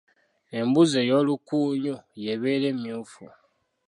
[0.59, 3.25] Embuzi ey'olukunyu y'ebeera emyufu.